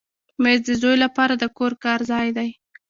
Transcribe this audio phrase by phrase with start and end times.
[0.43, 2.49] مېز د زوی لپاره د کور کار ځای دی.